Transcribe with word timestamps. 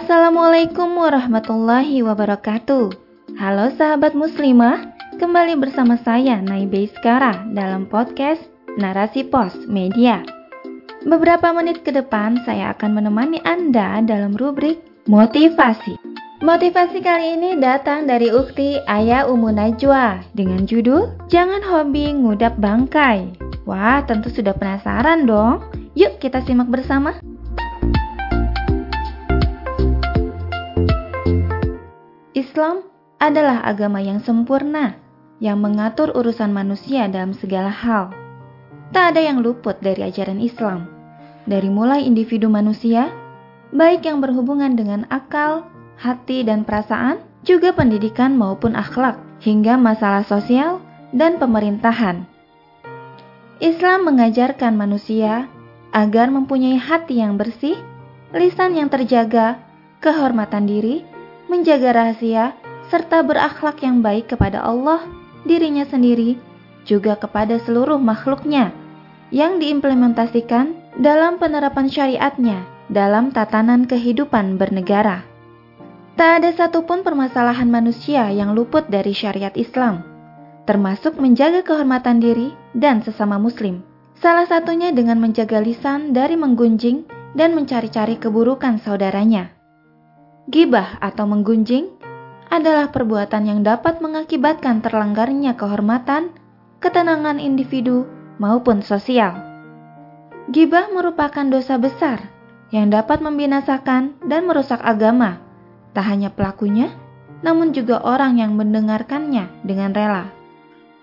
Assalamualaikum 0.00 0.96
warahmatullahi 0.96 2.00
wabarakatuh. 2.00 2.88
Halo 3.36 3.68
sahabat 3.76 4.16
muslimah, 4.16 4.96
kembali 5.20 5.60
bersama 5.60 6.00
saya 6.00 6.40
Naibe 6.40 6.88
Iskara 6.88 7.44
dalam 7.52 7.84
podcast 7.84 8.40
Narasi 8.80 9.28
Pos 9.28 9.52
Media. 9.68 10.24
Beberapa 11.04 11.52
menit 11.52 11.84
ke 11.84 11.92
depan 11.92 12.40
saya 12.48 12.72
akan 12.72 12.96
menemani 12.96 13.44
Anda 13.44 14.00
dalam 14.00 14.40
rubrik 14.40 14.80
motivasi. 15.04 16.00
Motivasi 16.40 17.04
kali 17.04 17.36
ini 17.36 17.60
datang 17.60 18.08
dari 18.08 18.32
ukti 18.32 18.80
Ayah 18.88 19.28
Umu 19.28 19.52
Najwa 19.52 20.24
dengan 20.32 20.64
judul 20.64 21.12
Jangan 21.28 21.60
Hobi 21.60 22.08
Ngudap 22.16 22.56
Bangkai. 22.56 23.36
Wah, 23.68 24.00
tentu 24.08 24.32
sudah 24.32 24.56
penasaran 24.56 25.28
dong. 25.28 25.60
Yuk 25.92 26.16
kita 26.24 26.40
simak 26.48 26.72
bersama. 26.72 27.20
Islam 32.40 32.80
adalah 33.20 33.60
agama 33.68 34.00
yang 34.00 34.24
sempurna, 34.24 34.96
yang 35.44 35.60
mengatur 35.60 36.08
urusan 36.16 36.48
manusia 36.48 37.04
dalam 37.12 37.36
segala 37.36 37.68
hal. 37.68 38.16
Tak 38.96 39.12
ada 39.12 39.20
yang 39.20 39.44
luput 39.44 39.76
dari 39.84 40.08
ajaran 40.08 40.40
Islam, 40.40 40.88
dari 41.44 41.68
mulai 41.68 42.08
individu 42.08 42.48
manusia, 42.48 43.12
baik 43.76 44.08
yang 44.08 44.24
berhubungan 44.24 44.72
dengan 44.72 45.04
akal, 45.12 45.68
hati, 46.00 46.40
dan 46.40 46.64
perasaan, 46.64 47.20
juga 47.44 47.76
pendidikan 47.76 48.40
maupun 48.40 48.72
akhlak, 48.72 49.20
hingga 49.44 49.76
masalah 49.76 50.24
sosial 50.24 50.80
dan 51.12 51.36
pemerintahan. 51.36 52.24
Islam 53.60 54.08
mengajarkan 54.08 54.80
manusia 54.80 55.44
agar 55.92 56.32
mempunyai 56.32 56.80
hati 56.80 57.20
yang 57.20 57.36
bersih, 57.36 57.76
lisan 58.32 58.80
yang 58.80 58.88
terjaga, 58.88 59.60
kehormatan 60.00 60.64
diri, 60.64 61.09
menjaga 61.50 61.90
rahasia, 61.90 62.54
serta 62.94 63.26
berakhlak 63.26 63.82
yang 63.82 63.98
baik 64.06 64.30
kepada 64.30 64.62
Allah, 64.62 65.02
dirinya 65.42 65.82
sendiri, 65.82 66.38
juga 66.86 67.18
kepada 67.18 67.58
seluruh 67.58 67.98
makhluknya, 67.98 68.70
yang 69.34 69.58
diimplementasikan 69.58 70.94
dalam 71.02 71.42
penerapan 71.42 71.90
syariatnya 71.90 72.62
dalam 72.90 73.30
tatanan 73.30 73.86
kehidupan 73.86 74.58
bernegara. 74.58 75.22
Tak 76.18 76.42
ada 76.42 76.50
satupun 76.52 77.06
permasalahan 77.06 77.70
manusia 77.70 78.28
yang 78.34 78.52
luput 78.52 78.90
dari 78.90 79.14
syariat 79.14 79.54
Islam, 79.54 80.02
termasuk 80.66 81.16
menjaga 81.16 81.62
kehormatan 81.66 82.18
diri 82.18 82.52
dan 82.74 83.00
sesama 83.00 83.38
muslim. 83.38 83.86
Salah 84.20 84.44
satunya 84.44 84.92
dengan 84.92 85.16
menjaga 85.16 85.62
lisan 85.64 86.12
dari 86.12 86.36
menggunjing 86.36 87.08
dan 87.32 87.56
mencari-cari 87.56 88.20
keburukan 88.20 88.76
saudaranya. 88.82 89.59
Gibah 90.50 90.98
atau 90.98 91.30
menggunjing 91.30 91.86
adalah 92.50 92.90
perbuatan 92.90 93.46
yang 93.46 93.60
dapat 93.62 94.02
mengakibatkan 94.02 94.82
terlanggarnya 94.82 95.54
kehormatan, 95.54 96.34
ketenangan 96.82 97.38
individu, 97.38 98.10
maupun 98.42 98.82
sosial. 98.82 99.38
Gibah 100.50 100.90
merupakan 100.90 101.46
dosa 101.46 101.78
besar 101.78 102.26
yang 102.74 102.90
dapat 102.90 103.22
membinasakan 103.22 104.18
dan 104.26 104.50
merusak 104.50 104.82
agama, 104.82 105.38
tak 105.94 106.10
hanya 106.10 106.34
pelakunya, 106.34 106.90
namun 107.46 107.70
juga 107.70 108.02
orang 108.02 108.42
yang 108.42 108.58
mendengarkannya 108.58 109.62
dengan 109.62 109.94
rela. 109.94 110.34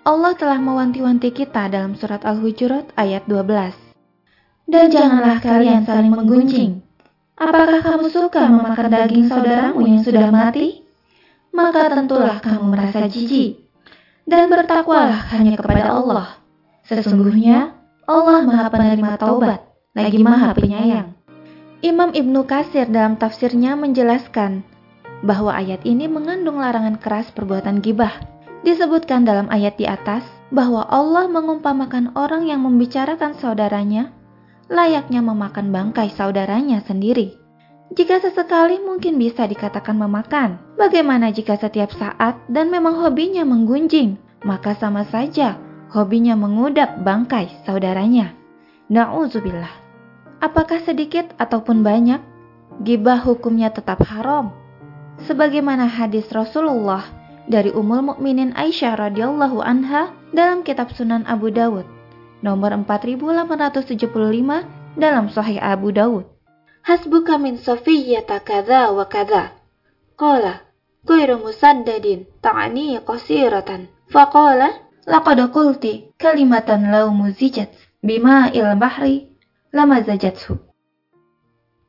Allah 0.03 0.35
telah 0.35 0.59
mewanti-wanti 0.59 1.31
kita 1.31 1.71
dalam 1.71 1.95
surat 1.95 2.27
Al-Hujurat 2.27 2.91
ayat 2.99 3.23
12. 3.31 3.47
Dan 4.67 4.91
janganlah 4.91 5.39
kalian 5.39 5.87
saling 5.87 6.11
menggunjing, 6.11 6.83
Apakah 7.37 7.85
kamu 7.85 8.09
suka 8.09 8.49
memakan 8.49 8.89
daging 8.89 9.29
saudaramu 9.29 9.85
yang 9.85 10.01
sudah 10.01 10.33
mati? 10.33 10.81
Maka 11.53 11.85
tentulah 11.93 12.41
kamu 12.41 12.65
merasa 12.73 13.05
jijik. 13.05 13.61
Dan 14.25 14.49
bertakwalah 14.49 15.29
hanya 15.37 15.53
kepada 15.53 15.93
Allah. 15.93 16.41
Sesungguhnya 16.89 17.77
Allah 18.09 18.41
maha 18.41 18.73
penerima 18.73 19.21
taubat, 19.21 19.69
lagi 19.93 20.17
maha 20.17 20.49
penyayang. 20.57 21.13
Imam 21.85 22.09
Ibnu 22.09 22.41
Kasir 22.49 22.89
dalam 22.89 23.21
tafsirnya 23.21 23.77
menjelaskan 23.77 24.65
bahwa 25.21 25.53
ayat 25.53 25.85
ini 25.85 26.09
mengandung 26.09 26.57
larangan 26.57 26.97
keras 26.97 27.29
perbuatan 27.37 27.85
gibah. 27.85 28.17
Disebutkan 28.65 29.29
dalam 29.29 29.45
ayat 29.53 29.77
di 29.77 29.85
atas 29.85 30.25
bahwa 30.49 30.89
Allah 30.89 31.29
mengumpamakan 31.29 32.17
orang 32.17 32.49
yang 32.49 32.65
membicarakan 32.65 33.37
saudaranya 33.37 34.09
layaknya 34.67 35.23
memakan 35.23 35.71
bangkai 35.71 36.11
saudaranya 36.15 36.83
sendiri. 36.83 37.35
Jika 37.87 38.19
sesekali 38.19 38.83
mungkin 38.83 39.15
bisa 39.15 39.47
dikatakan 39.47 39.95
memakan, 39.95 40.59
bagaimana 40.75 41.31
jika 41.31 41.55
setiap 41.55 41.95
saat 41.95 42.35
dan 42.51 42.67
memang 42.67 42.99
hobinya 42.99 43.47
menggunjing, 43.47 44.19
maka 44.43 44.75
sama 44.75 45.07
saja 45.07 45.55
hobinya 45.95 46.35
mengudap 46.35 46.99
bangkai 46.99 47.63
saudaranya. 47.63 48.35
Nauzubillah. 48.91 49.71
Apakah 50.43 50.83
sedikit 50.83 51.31
ataupun 51.39 51.81
banyak, 51.81 52.19
gibah 52.83 53.23
hukumnya 53.23 53.71
tetap 53.71 54.03
haram. 54.05 54.51
Sebagaimana 55.25 55.89
hadis 55.89 56.29
Rasulullah 56.29 57.01
dari 57.49 57.73
Ummul 57.73 58.13
Mukminin 58.13 58.53
Aisyah 58.53 58.99
radhiyallahu 58.99 59.63
anha 59.63 60.13
dalam 60.35 60.61
kitab 60.61 60.93
Sunan 60.93 61.25
Abu 61.25 61.49
Dawud 61.49 61.96
nomor 62.41 62.73
4875 62.85 64.97
dalam 64.97 65.29
Sahih 65.29 65.61
Abu 65.61 65.93
Dawud. 65.93 66.25
Hasbuka 66.85 67.37
min 67.37 67.59
sofiyyata 67.59 68.39
kadha 68.41 68.91
wa 68.95 69.05
kadha. 69.05 69.51
Qala, 70.17 70.65
ghairu 71.03 71.43
musaddadin 71.43 72.25
ta'ani 72.41 72.97
qasiratan. 73.03 73.91
Faqala, 74.07 74.71
laqad 75.03 75.51
qulti 75.51 76.15
kalimatan 76.15 76.89
law 76.89 77.11
muzijat 77.11 77.69
bima 77.99 78.47
il 78.55 78.71
bahri 78.79 79.35
lama 79.75 79.99
zajathu. 79.99 80.63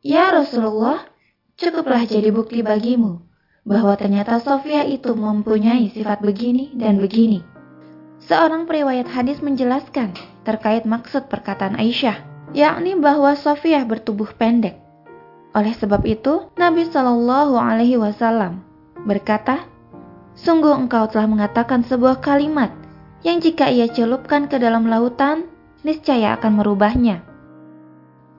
Ya 0.03 0.31
Rasulullah, 0.31 1.11
cukuplah 1.59 2.07
jadi 2.07 2.31
bukti 2.31 2.63
bagimu 2.63 3.27
bahwa 3.67 3.99
ternyata 3.99 4.41
Sofia 4.41 4.87
itu 4.87 5.13
mempunyai 5.13 5.91
sifat 5.93 6.25
begini 6.25 6.73
dan 6.75 7.03
begini. 7.03 7.58
Seorang 8.19 8.67
periwayat 8.67 9.07
hadis 9.07 9.39
menjelaskan 9.39 10.11
terkait 10.43 10.83
maksud 10.83 11.31
perkataan 11.31 11.79
Aisyah, 11.79 12.19
yakni 12.51 12.99
bahwa 12.99 13.39
Sofiyah 13.39 13.87
bertubuh 13.87 14.35
pendek. 14.35 14.75
Oleh 15.55 15.71
sebab 15.79 16.03
itu, 16.03 16.51
Nabi 16.59 16.91
Shallallahu 16.91 17.55
Alaihi 17.55 17.95
Wasallam 17.95 18.67
berkata, 19.07 19.63
"Sungguh 20.35 20.75
engkau 20.75 21.07
telah 21.07 21.31
mengatakan 21.31 21.87
sebuah 21.87 22.19
kalimat 22.19 22.75
yang 23.23 23.39
jika 23.39 23.71
ia 23.71 23.87
celupkan 23.87 24.51
ke 24.51 24.59
dalam 24.59 24.91
lautan, 24.91 25.47
niscaya 25.87 26.35
akan 26.35 26.59
merubahnya." 26.59 27.23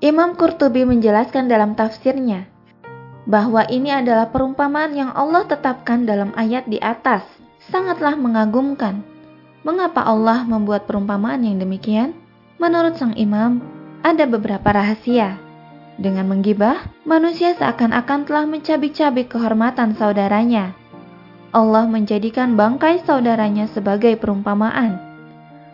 Imam 0.03 0.35
Qurtubi 0.35 0.87
menjelaskan 0.87 1.47
dalam 1.47 1.75
tafsirnya 1.75 2.47
bahwa 3.27 3.67
ini 3.67 3.91
adalah 3.91 4.31
perumpamaan 4.31 4.95
yang 4.95 5.11
Allah 5.15 5.43
tetapkan 5.47 6.07
dalam 6.07 6.31
ayat 6.39 6.67
di 6.67 6.79
atas, 6.79 7.23
sangatlah 7.67 8.15
mengagumkan 8.15 9.03
Mengapa 9.59 10.07
Allah 10.07 10.47
membuat 10.47 10.87
perumpamaan 10.87 11.43
yang 11.43 11.59
demikian? 11.59 12.15
Menurut 12.63 12.95
sang 12.95 13.11
imam, 13.19 13.59
ada 14.07 14.23
beberapa 14.23 14.71
rahasia. 14.71 15.35
Dengan 15.99 16.31
menggibah, 16.31 16.87
manusia 17.03 17.51
seakan-akan 17.59 18.23
telah 18.23 18.47
mencabik-cabik 18.47 19.35
kehormatan 19.35 19.99
saudaranya. 19.99 20.71
Allah 21.51 21.83
menjadikan 21.91 22.55
bangkai 22.55 23.03
saudaranya 23.03 23.67
sebagai 23.67 24.15
perumpamaan 24.15 24.95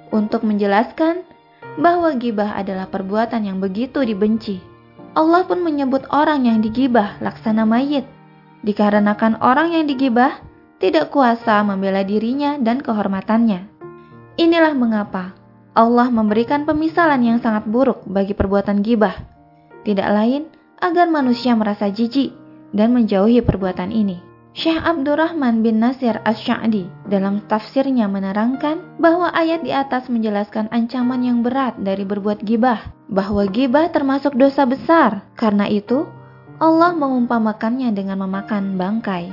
untuk 0.09 0.41
menjelaskan 0.47 1.21
bahwa 1.77 2.15
gibah 2.15 2.57
adalah 2.57 2.87
perbuatan 2.87 3.45
yang 3.45 3.61
begitu 3.61 4.01
dibenci. 4.01 4.63
Allah 5.13 5.45
pun 5.45 5.61
menyebut 5.61 6.09
orang 6.09 6.47
yang 6.47 6.63
digibah 6.63 7.21
laksana 7.21 7.67
mayit, 7.67 8.07
dikarenakan 8.65 9.37
orang 9.43 9.77
yang 9.77 9.85
digibah 9.85 10.41
tidak 10.79 11.11
kuasa 11.11 11.61
membela 11.61 12.01
dirinya 12.01 12.57
dan 12.57 12.79
kehormatannya. 12.79 13.74
Inilah 14.35 14.75
mengapa 14.75 15.31
Allah 15.75 16.07
memberikan 16.11 16.67
pemisalan 16.67 17.23
yang 17.23 17.39
sangat 17.39 17.67
buruk 17.67 18.03
bagi 18.07 18.35
perbuatan 18.35 18.83
gibah. 18.83 19.15
Tidak 19.83 20.07
lain 20.11 20.51
agar 20.79 21.07
manusia 21.07 21.55
merasa 21.55 21.87
jijik 21.87 22.35
dan 22.75 22.91
menjauhi 22.91 23.39
perbuatan 23.39 23.95
ini. 23.95 24.19
Syekh 24.55 24.79
Abdurrahman 24.79 25.63
bin 25.63 25.83
Nasir 25.83 26.19
Ash-Sya'di 26.23 26.87
dalam 27.11 27.43
tafsirnya 27.43 28.07
menerangkan 28.07 28.99
bahwa 29.03 29.27
ayat 29.35 29.67
di 29.67 29.75
atas 29.75 30.07
menjelaskan 30.07 30.71
ancaman 30.71 31.27
yang 31.27 31.43
berat 31.43 31.75
dari 31.75 32.07
berbuat 32.07 32.39
gibah, 32.39 32.95
bahwa 33.11 33.43
gibah 33.51 33.91
termasuk 33.91 34.31
dosa 34.39 34.63
besar. 34.63 35.27
Karena 35.35 35.67
itu, 35.67 36.07
Allah 36.63 36.95
mengumpamakannya 36.95 37.91
dengan 37.91 38.23
memakan 38.23 38.79
bangkai. 38.79 39.27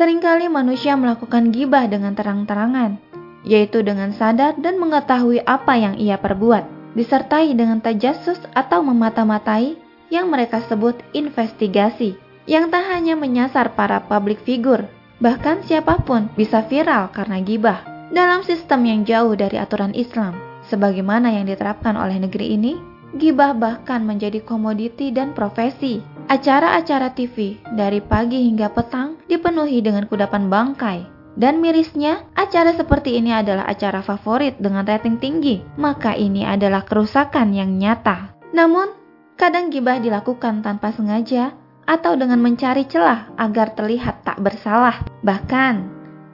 Seringkali 0.00 0.48
manusia 0.48 0.96
melakukan 0.96 1.52
gibah 1.52 1.84
dengan 1.84 2.16
terang-terangan, 2.16 3.07
yaitu 3.46 3.84
dengan 3.86 4.10
sadar 4.14 4.58
dan 4.58 4.80
mengetahui 4.80 5.42
apa 5.46 5.78
yang 5.78 5.94
ia 5.98 6.18
perbuat, 6.18 6.94
disertai 6.98 7.54
dengan 7.54 7.78
tajasus 7.78 8.42
atau 8.54 8.82
memata-matai 8.82 9.78
yang 10.08 10.32
mereka 10.32 10.64
sebut 10.66 10.96
investigasi, 11.12 12.16
yang 12.48 12.72
tak 12.72 12.88
hanya 12.88 13.14
menyasar 13.14 13.76
para 13.76 14.00
public 14.08 14.40
figure, 14.42 14.88
bahkan 15.20 15.60
siapa 15.62 16.00
pun 16.02 16.32
bisa 16.34 16.64
viral 16.64 17.12
karena 17.12 17.38
gibah. 17.44 17.84
Dalam 18.08 18.40
sistem 18.40 18.88
yang 18.88 19.00
jauh 19.04 19.36
dari 19.36 19.60
aturan 19.60 19.92
Islam, 19.92 20.32
sebagaimana 20.72 21.28
yang 21.28 21.44
diterapkan 21.44 21.92
oleh 21.92 22.16
negeri 22.16 22.56
ini, 22.56 22.80
gibah 23.20 23.52
bahkan 23.52 24.00
menjadi 24.04 24.40
komoditi 24.40 25.12
dan 25.12 25.36
profesi. 25.36 26.00
Acara-acara 26.28 27.12
TV 27.16 27.56
dari 27.72 28.04
pagi 28.04 28.48
hingga 28.48 28.68
petang 28.72 29.16
dipenuhi 29.28 29.80
dengan 29.80 30.04
kudapan 30.04 30.52
bangkai. 30.52 31.17
Dan 31.38 31.62
mirisnya, 31.62 32.26
acara 32.34 32.74
seperti 32.74 33.14
ini 33.14 33.30
adalah 33.30 33.70
acara 33.70 34.02
favorit 34.02 34.58
dengan 34.58 34.82
rating 34.82 35.22
tinggi, 35.22 35.62
maka 35.78 36.18
ini 36.18 36.42
adalah 36.42 36.82
kerusakan 36.82 37.54
yang 37.54 37.78
nyata. 37.78 38.34
Namun, 38.50 38.90
kadang 39.38 39.70
gibah 39.70 40.02
dilakukan 40.02 40.66
tanpa 40.66 40.90
sengaja 40.90 41.54
atau 41.86 42.18
dengan 42.18 42.42
mencari 42.42 42.90
celah 42.90 43.30
agar 43.38 43.70
terlihat 43.78 44.26
tak 44.26 44.42
bersalah. 44.42 44.98
Bahkan, 45.22 45.74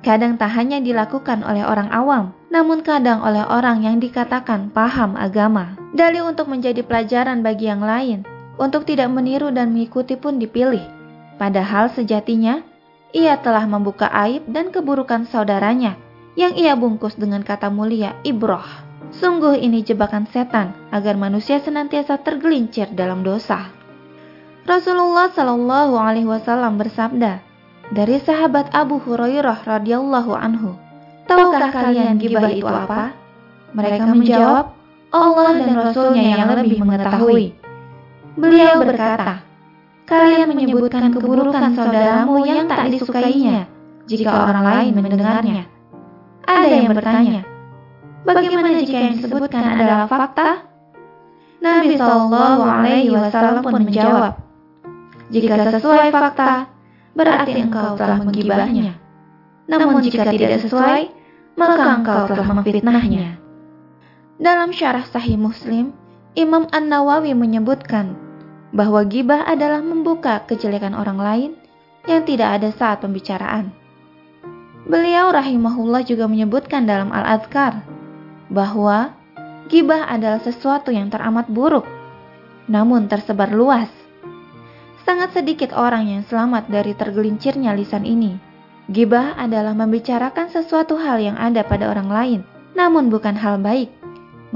kadang 0.01 0.41
tak 0.41 0.57
hanya 0.57 0.81
dilakukan 0.81 1.45
oleh 1.45 1.69
orang 1.69 1.93
awam, 1.93 2.33
namun 2.49 2.81
kadang 2.81 3.21
oleh 3.21 3.45
orang 3.45 3.85
yang 3.85 4.01
dikatakan 4.01 4.73
paham 4.73 5.21
agama. 5.21 5.77
Dalih 5.93 6.25
untuk 6.25 6.49
menjadi 6.49 6.81
pelajaran 6.81 7.45
bagi 7.45 7.69
yang 7.69 7.85
lain, 7.85 8.25
untuk 8.57 8.89
tidak 8.89 9.13
meniru 9.13 9.53
dan 9.53 9.77
mengikuti 9.77 10.17
pun 10.17 10.41
dipilih. 10.41 10.83
Padahal 11.37 11.93
sejatinya, 11.93 12.65
ia 13.15 13.39
telah 13.39 13.63
membuka 13.71 14.11
aib 14.27 14.43
dan 14.51 14.75
keburukan 14.75 15.31
saudaranya 15.31 15.95
yang 16.35 16.59
ia 16.59 16.75
bungkus 16.75 17.15
dengan 17.15 17.47
kata 17.47 17.71
mulia 17.71 18.19
ibroh. 18.27 18.67
Sungguh 19.15 19.55
ini 19.63 19.87
jebakan 19.87 20.27
setan 20.27 20.75
agar 20.91 21.15
manusia 21.15 21.63
senantiasa 21.63 22.19
tergelincir 22.19 22.91
dalam 22.91 23.23
dosa. 23.23 23.71
Rasulullah 24.67 25.31
Shallallahu 25.31 25.95
Alaihi 25.95 26.27
Wasallam 26.27 26.75
bersabda 26.75 27.39
dari 27.95 28.19
sahabat 28.19 28.75
Abu 28.75 28.99
Hurairah 28.99 29.63
radhiyallahu 29.63 30.35
anhu, 30.35 30.75
tahukah 31.31 31.71
kalian 31.71 32.19
gibah 32.19 32.51
itu 32.51 32.67
apa? 32.67 33.15
Mereka 33.77 34.11
menjawab, 34.11 34.75
Allah 35.15 35.53
dan 35.63 35.75
Rasulnya 35.79 36.23
yang 36.35 36.51
lebih 36.51 36.83
mengetahui. 36.83 37.55
Beliau 38.35 38.83
berkata, 38.83 39.44
kalian 40.05 40.49
menyebutkan 40.53 41.09
keburukan 41.13 41.73
saudaramu 41.73 42.45
yang 42.45 42.69
tak 42.69 42.93
disukainya 42.93 43.69
jika 44.05 44.31
orang 44.31 44.65
lain 44.65 44.93
mendengarnya. 44.93 45.65
Ada 46.45 46.69
yang 46.69 46.93
bertanya, 46.93 47.41
bagaimana 48.29 48.77
jika 48.85 48.99
yang 49.01 49.15
disebutkan 49.17 49.65
adalah 49.65 50.05
fakta? 50.05 50.69
Nabi 51.65 51.97
Shallallahu 51.97 52.61
Alaihi 52.61 53.09
Wasallam 53.09 53.65
pun 53.65 53.81
menjawab, 53.81 54.37
jika 55.33 55.57
sesuai 55.73 56.13
fakta, 56.13 56.69
berarti 57.17 57.53
engkau 57.57 57.97
telah 57.97 58.21
menggibahnya. 58.21 59.01
Namun 59.65 60.05
jika 60.05 60.29
tidak 60.29 60.61
sesuai, 60.61 61.09
maka 61.57 61.85
engkau 61.97 62.29
telah 62.29 62.49
memfitnahnya. 62.53 63.41
Dalam 64.37 64.69
syarah 64.77 65.09
Sahih 65.09 65.41
Muslim, 65.41 65.97
Imam 66.37 66.69
An-Nawawi 66.69 67.33
menyebutkan 67.33 68.19
bahwa 68.75 69.07
gibah 69.07 69.47
adalah 69.47 69.81
membuka 69.81 70.43
kejelekan 70.51 70.93
orang 70.99 71.19
lain 71.23 71.51
yang 72.11 72.27
tidak 72.27 72.61
ada 72.61 72.75
saat 72.75 73.01
pembicaraan. 73.01 73.71
Beliau 74.85 75.33
rahimahullah 75.33 76.05
juga 76.05 76.29
menyebutkan 76.29 76.85
dalam 76.85 77.09
Al-Azkar 77.15 77.87
bahwa 78.53 79.15
gibah 79.73 80.11
adalah 80.11 80.43
sesuatu 80.43 80.93
yang 80.93 81.09
teramat 81.09 81.49
buruk, 81.49 81.89
namun 82.69 83.09
tersebar 83.09 83.49
luas 83.55 83.89
Sangat 85.05 85.37
sedikit 85.37 85.77
orang 85.77 86.09
yang 86.09 86.23
selamat 86.25 86.73
dari 86.73 86.97
tergelincirnya 86.97 87.77
lisan 87.77 88.09
ini. 88.09 88.41
Gibah 88.89 89.37
adalah 89.37 89.77
membicarakan 89.77 90.49
sesuatu 90.49 90.97
hal 90.97 91.21
yang 91.21 91.37
ada 91.37 91.61
pada 91.61 91.93
orang 91.93 92.09
lain, 92.09 92.41
namun 92.73 93.13
bukan 93.13 93.37
hal 93.37 93.61
baik, 93.61 93.93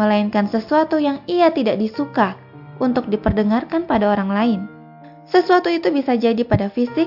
melainkan 0.01 0.49
sesuatu 0.49 0.97
yang 0.97 1.21
ia 1.29 1.53
tidak 1.53 1.77
disuka 1.77 2.41
untuk 2.79 3.11
diperdengarkan 3.11 3.85
pada 3.87 4.11
orang 4.11 4.31
lain. 4.31 4.61
Sesuatu 5.29 5.69
itu 5.69 5.93
bisa 5.93 6.17
jadi 6.17 6.41
pada 6.47 6.73
fisik, 6.73 7.07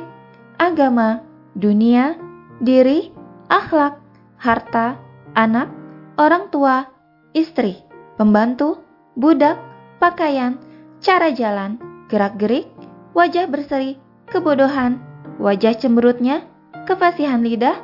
agama, 0.61 1.25
dunia, 1.57 2.15
diri, 2.61 3.09
akhlak, 3.49 3.97
harta, 4.37 4.95
anak, 5.33 5.73
orang 6.21 6.53
tua, 6.53 6.85
istri, 7.33 7.81
pembantu, 8.15 8.77
budak, 9.17 9.57
pakaian, 9.97 10.61
cara 11.01 11.33
jalan, 11.33 11.81
gerak-gerik, 12.07 12.69
wajah 13.17 13.49
berseri, 13.49 13.97
kebodohan, 14.29 15.01
wajah 15.41 15.73
cemberutnya, 15.75 16.45
kefasihan 16.85 17.41
lidah, 17.41 17.75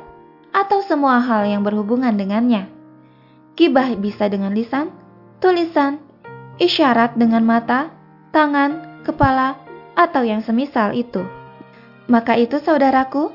atau 0.54 0.80
semua 0.86 1.20
hal 1.20 1.44
yang 1.44 1.66
berhubungan 1.66 2.14
dengannya. 2.16 2.70
Kibah 3.58 3.92
bisa 3.98 4.30
dengan 4.30 4.54
lisan, 4.54 4.94
tulisan, 5.42 5.98
isyarat 6.58 7.14
dengan 7.14 7.46
mata, 7.46 7.90
tangan, 8.34 9.02
kepala, 9.06 9.58
atau 9.94 10.22
yang 10.22 10.42
semisal 10.42 10.94
itu. 10.94 11.22
Maka 12.10 12.38
itu 12.38 12.58
saudaraku, 12.62 13.34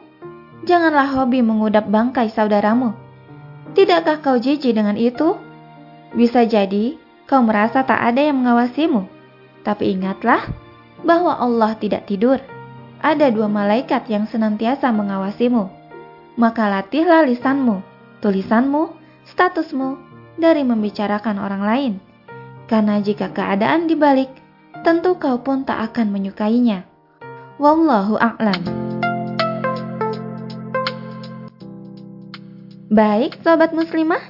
janganlah 0.68 1.08
hobi 1.12 1.44
mengudap 1.44 1.88
bangkai 1.88 2.32
saudaramu. 2.32 2.96
Tidakkah 3.74 4.22
kau 4.22 4.38
jijik 4.38 4.76
dengan 4.76 4.96
itu? 5.00 5.36
Bisa 6.14 6.46
jadi 6.46 7.00
kau 7.26 7.42
merasa 7.42 7.82
tak 7.84 8.00
ada 8.00 8.22
yang 8.22 8.44
mengawasimu. 8.44 9.10
Tapi 9.64 9.96
ingatlah, 9.96 10.44
bahwa 11.04 11.36
Allah 11.36 11.76
tidak 11.80 12.08
tidur. 12.08 12.40
Ada 13.04 13.32
dua 13.36 13.52
malaikat 13.52 14.08
yang 14.08 14.28
senantiasa 14.28 14.88
mengawasimu. 14.96 15.68
Maka 16.40 16.72
latihlah 16.72 17.28
lisanmu, 17.28 17.84
tulisanmu, 18.24 18.96
statusmu 19.28 20.00
dari 20.40 20.64
membicarakan 20.64 21.38
orang 21.38 21.64
lain. 21.64 21.94
Karena 22.68 23.04
jika 23.04 23.30
keadaan 23.32 23.86
dibalik, 23.92 24.32
tentu 24.84 25.16
kau 25.20 25.40
pun 25.40 25.64
tak 25.68 25.94
akan 25.94 26.12
menyukainya. 26.12 26.88
Wallahu 27.62 28.18
a'lam. 28.18 28.62
Baik, 32.94 33.42
sobat 33.42 33.74
muslimah, 33.74 34.22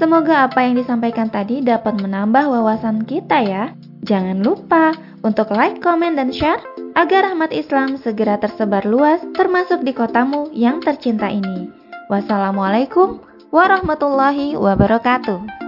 semoga 0.00 0.48
apa 0.48 0.64
yang 0.64 0.80
disampaikan 0.80 1.28
tadi 1.28 1.60
dapat 1.60 2.00
menambah 2.00 2.48
wawasan 2.48 3.04
kita 3.04 3.44
ya. 3.44 3.64
Jangan 4.08 4.40
lupa 4.40 4.96
untuk 5.20 5.52
like, 5.52 5.82
komen, 5.84 6.16
dan 6.16 6.32
share 6.32 6.62
agar 6.96 7.28
rahmat 7.28 7.52
Islam 7.52 8.00
segera 8.00 8.40
tersebar 8.40 8.88
luas 8.88 9.20
termasuk 9.36 9.84
di 9.84 9.92
kotamu 9.92 10.48
yang 10.56 10.80
tercinta 10.80 11.28
ini. 11.28 11.68
Wassalamualaikum 12.08 13.20
warahmatullahi 13.52 14.56
wabarakatuh. 14.56 15.65